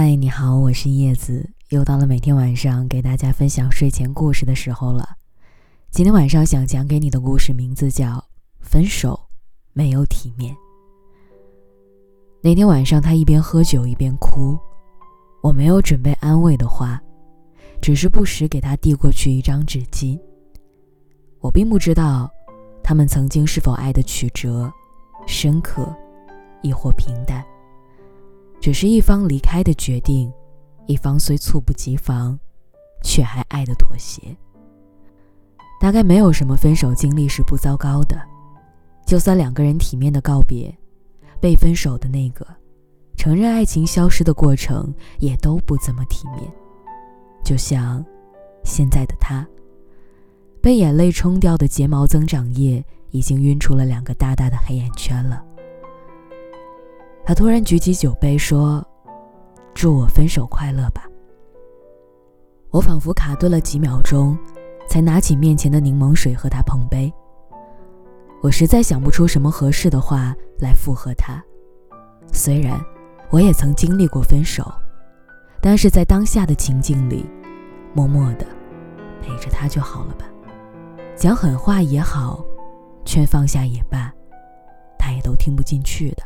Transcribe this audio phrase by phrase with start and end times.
[0.00, 5.16] 嗨，你好，我是叶子，又到了每天晚上给大家分享睡前故事的时候了。
[5.90, 8.06] 今天晚上想讲给你的故事名字叫
[8.60, 9.18] 《分手
[9.72, 10.54] 没有体面》。
[12.40, 14.56] 那天晚上，他一边喝酒一边哭，
[15.42, 17.02] 我没有准备安慰的话，
[17.82, 20.16] 只是不时给他递过去一张纸巾。
[21.40, 22.30] 我并不知道，
[22.84, 24.72] 他们曾经是否爱的曲折、
[25.26, 25.92] 深刻，
[26.62, 27.44] 亦或平淡。
[28.68, 30.30] 只是一方离开的决定，
[30.86, 32.38] 一方虽猝不及防，
[33.02, 34.20] 却还爱的妥协。
[35.80, 38.20] 大概没有什么分手经历是不糟糕的，
[39.06, 40.70] 就算两个人体面的告别，
[41.40, 42.46] 被分手的那个
[43.16, 46.42] 承认爱情消失的过程也都不怎么体面。
[47.42, 48.04] 就像
[48.64, 49.48] 现在的他，
[50.60, 55.42] 被眼泪冲掉的睫毛增长液已经晕出了两个大大的黑眼圈了。
[57.28, 58.82] 他突然举起酒杯说
[59.76, 61.04] ：“祝我分手快乐吧。”
[62.72, 64.34] 我仿佛卡顿了几秒钟，
[64.88, 67.12] 才拿起面前的柠檬水和他碰杯。
[68.42, 71.44] 我实在想不出什么合适的话来附和他。
[72.32, 72.82] 虽然
[73.28, 74.64] 我也曾经历过分手，
[75.60, 77.28] 但是在当下的情境里，
[77.92, 78.46] 默默的
[79.20, 80.24] 陪着他就好了吧。
[81.14, 82.42] 讲狠话也好，
[83.04, 84.10] 劝放下也罢，
[84.98, 86.22] 他也都听不进去的。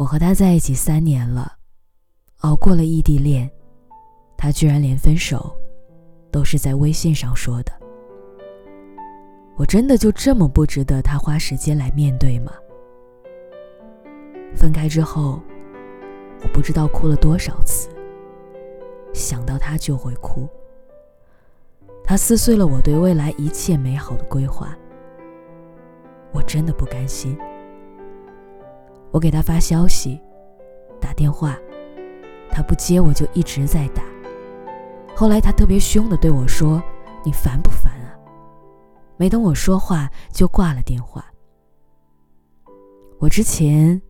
[0.00, 1.58] 我和他在一起三年了，
[2.38, 3.50] 熬过了异地恋，
[4.34, 5.54] 他居然连分手
[6.30, 7.72] 都是在微信上说的。
[9.56, 12.50] 我真的就这么不值得他花时间来面对吗？
[14.56, 15.38] 分开之后，
[16.42, 17.90] 我不知道哭了多少次，
[19.12, 20.48] 想到他就会哭。
[22.02, 24.74] 他撕碎了我对未来一切美好的规划，
[26.32, 27.36] 我真的不甘心。
[29.12, 30.20] 我给他发消息，
[31.00, 31.56] 打电话，
[32.48, 34.02] 他不接，我就一直在打。
[35.16, 36.80] 后来他特别凶的对我说
[37.24, 38.14] ：“你烦不烦啊？”
[39.18, 41.24] 没等我说话就挂了电话。
[43.18, 44.00] 我之前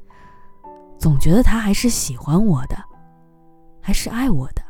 [0.99, 2.77] 总觉得他还是喜欢我的，
[3.81, 4.63] 还是爱我的，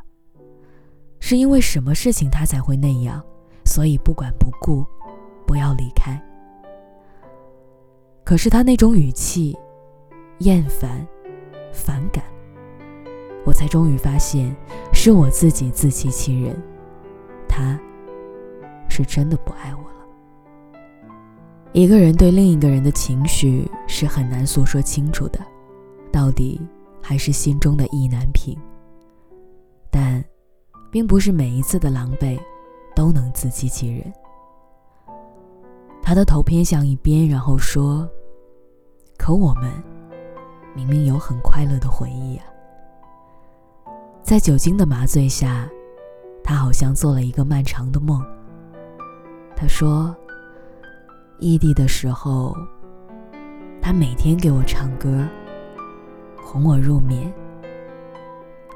[1.18, 3.22] 是因为什么事情他才会那样，
[3.64, 4.86] 所以不管不顾，
[5.44, 6.18] 不要离开。
[8.24, 9.58] 可是他那种语气。
[10.40, 11.06] 厌烦，
[11.70, 12.24] 反感，
[13.44, 14.54] 我才终于发现，
[14.92, 16.56] 是我自己自欺欺人，
[17.46, 17.78] 他
[18.88, 20.90] 是真的不爱我了。
[21.72, 25.38] 一个人对另一个人的情绪是很难诉说清楚的，
[26.10, 26.58] 到底
[27.02, 28.56] 还是心中的意难平。
[29.90, 30.24] 但，
[30.90, 32.40] 并不是每一次的狼狈，
[32.96, 34.10] 都能自欺欺人。
[36.02, 38.08] 他的头偏向一边，然后说
[39.18, 39.70] ：“可我们。”
[40.74, 42.44] 明明有很快乐的回忆啊，
[44.22, 45.68] 在酒精的麻醉下，
[46.44, 48.24] 他好像做了一个漫长的梦。
[49.56, 50.14] 他说，
[51.38, 52.56] 异地的时候，
[53.82, 55.26] 他每天给我唱歌，
[56.42, 57.32] 哄我入眠。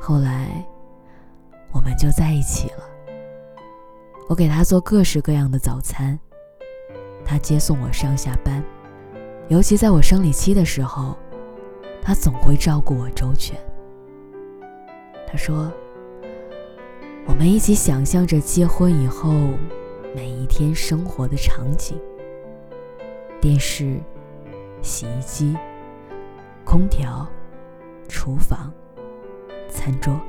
[0.01, 0.67] 后来，
[1.73, 2.85] 我们就在一起了。
[4.29, 6.19] 我给他做各式各样的早餐，
[7.25, 8.63] 他接送我上下班，
[9.49, 11.17] 尤其在我生理期的时候。
[12.05, 13.59] 他总会照顾我周全。
[15.27, 15.73] 他说
[17.27, 19.33] ：“我们一起想象着结婚以后
[20.15, 21.99] 每一天生活的场景：
[23.41, 23.99] 电视、
[24.83, 25.57] 洗衣机、
[26.63, 27.27] 空调、
[28.07, 28.71] 厨房、
[29.71, 30.21] 餐桌，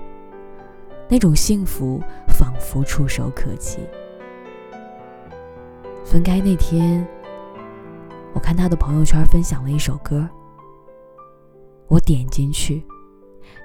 [1.10, 3.80] 那种幸福仿佛触手可及。”
[6.06, 7.06] 分开那天，
[8.34, 10.26] 我看他的朋友圈分享了一首歌。
[11.88, 12.84] 我点进去，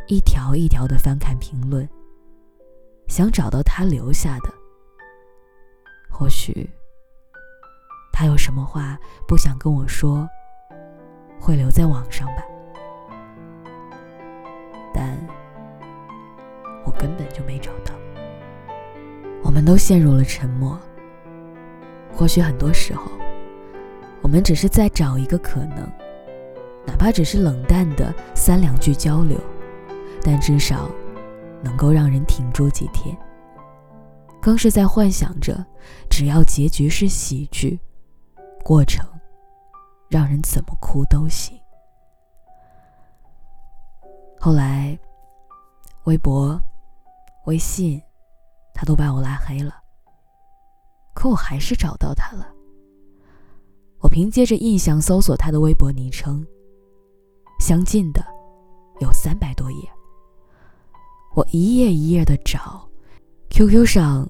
[0.06, 1.88] 一条一条的翻看评论，
[3.08, 4.52] 想找到他留下的。
[6.10, 6.68] 或许
[8.12, 10.28] 他有什么话不想跟我说，
[11.40, 12.44] 会留在网上吧。
[14.92, 15.16] 但
[16.84, 17.94] 我根本就没找到。
[19.42, 20.78] 我们都陷入了沉默。
[22.12, 23.10] 或许很多时候，
[24.20, 25.90] 我们只是在找一个可能。
[26.86, 29.38] 哪怕只是冷淡的三两句交流，
[30.22, 30.90] 但至少
[31.62, 33.16] 能够让人挺住几天。
[34.40, 35.64] 更是在幻想着，
[36.08, 37.78] 只要结局是喜剧，
[38.64, 39.06] 过程
[40.08, 41.58] 让人怎么哭都行。
[44.38, 44.98] 后来，
[46.04, 46.58] 微博、
[47.44, 48.00] 微信，
[48.72, 49.74] 他都把我拉黑了。
[51.12, 52.48] 可我还是找到他了。
[53.98, 56.46] 我凭借着印象搜索他的微博昵称。
[57.70, 58.20] 相近的
[58.98, 59.88] 有三百多页，
[61.36, 62.84] 我一页一页的找
[63.50, 64.28] ，QQ 上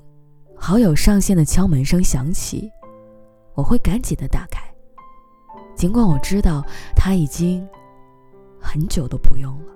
[0.54, 2.70] 好友上线的敲门声响起，
[3.54, 4.60] 我会赶紧的打开，
[5.75, 6.62] 尽管我知道
[6.94, 7.66] 他已经
[8.60, 9.72] 很久都不用了。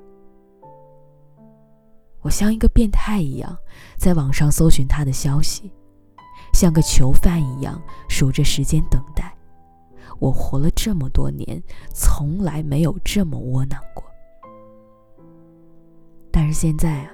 [2.20, 3.56] 我像一个变态一样
[3.96, 5.72] 在网上搜寻他的消息，
[6.52, 9.33] 像个囚犯一样数着时间等待。
[10.18, 11.62] 我活了这么多年，
[11.92, 14.04] 从来没有这么窝囊过。
[16.30, 17.10] 但是现在啊，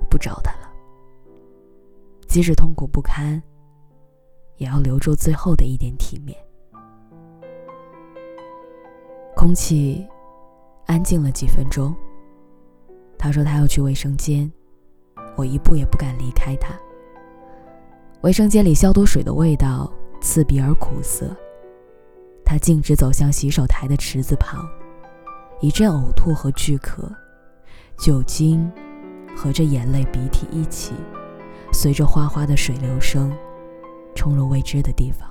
[0.00, 0.70] 我不找他了。
[2.26, 3.42] 即使痛苦不堪，
[4.56, 6.38] 也要留住最后的一点体面。
[9.34, 10.06] 空气
[10.86, 11.94] 安静了几分钟。
[13.18, 14.50] 他说他要去卫生间，
[15.36, 16.74] 我一步也不敢离开他。
[18.22, 21.34] 卫生间里消毒水的味道刺鼻而苦涩。
[22.44, 24.68] 他径直走向洗手台的池子旁，
[25.60, 27.08] 一阵呕吐和巨咳，
[27.96, 28.70] 酒精
[29.36, 30.94] 和着眼泪、鼻涕一起，
[31.72, 33.32] 随着哗哗的水流声，
[34.14, 35.28] 冲入未知的地方。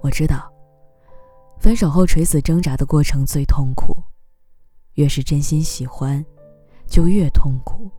[0.00, 0.50] 我知道，
[1.58, 3.94] 分手后垂死挣扎的过程最痛苦。
[4.94, 6.24] 越是真心喜欢，
[6.86, 7.90] 就越痛苦，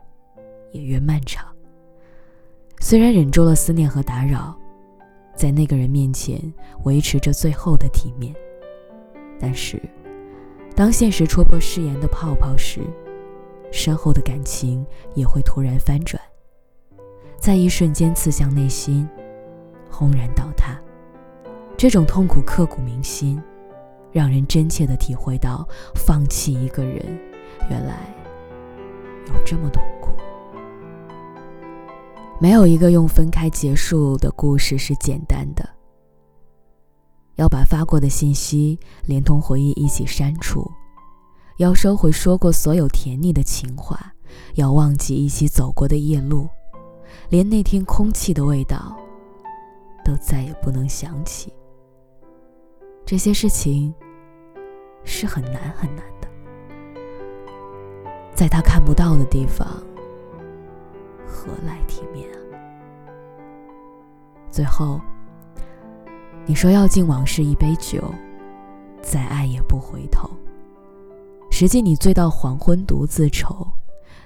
[0.71, 1.45] 也越漫长。
[2.79, 4.57] 虽然忍住了思念和打扰，
[5.37, 6.41] 在那个人面前
[6.83, 8.35] 维持着最后的体面，
[9.39, 9.79] 但是，
[10.75, 12.81] 当现实戳破誓言的泡泡时，
[13.71, 16.21] 深厚的感情也会突然翻转，
[17.37, 19.07] 在一瞬间刺向内心，
[19.89, 20.77] 轰然倒塌。
[21.77, 23.41] 这种痛苦刻骨铭心。
[24.13, 27.05] 让人真切的体会到，放弃一个人，
[27.69, 27.93] 原来
[29.27, 29.83] 有这么痛。
[32.39, 35.67] 没有一个用分开结束的故事是简单的。
[37.35, 40.69] 要把发过的信息连同回忆一起删除，
[41.57, 44.13] 要收回说过所有甜腻的情话，
[44.55, 46.47] 要忘记一起走过的夜路，
[47.29, 48.95] 连那天空气的味道
[50.03, 51.53] 都再也不能想起。
[53.05, 53.93] 这些事情。
[55.09, 56.27] 是很难很难的，
[58.35, 59.65] 在他看不到的地方，
[61.27, 62.39] 何来体面啊？
[64.49, 64.99] 最后，
[66.45, 68.01] 你说要敬往事一杯酒，
[69.01, 70.29] 再爱也不回头。
[71.51, 73.67] 实际你醉到黄昏独自愁，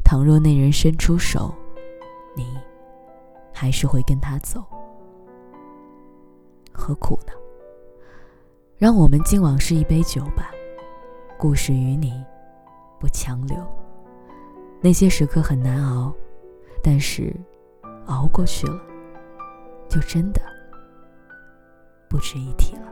[0.03, 1.53] 倘若那人伸出手，
[2.36, 2.57] 你
[3.53, 4.63] 还是会跟他走，
[6.71, 7.33] 何苦呢？
[8.77, 10.51] 让我们敬往事一杯酒吧。
[11.38, 12.24] 故事与你，
[13.00, 13.57] 不强留。
[14.80, 16.13] 那些时刻很难熬，
[16.83, 17.33] 但是
[18.07, 18.81] 熬过去了，
[19.88, 20.42] 就真的
[22.10, 22.90] 不值一提了。